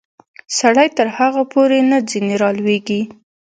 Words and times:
سړی 0.59 0.87
تر 0.97 1.07
هغو 1.17 1.41
پورې 1.53 1.79
نه 1.91 1.97
ځینې 2.09 2.33
رالویږي. 2.41 3.01